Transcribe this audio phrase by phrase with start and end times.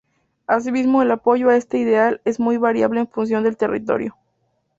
[0.47, 4.15] Asimismo, el apoyo a este ideal es muy variable en función del territorio.